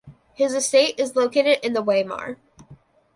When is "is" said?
0.99-1.15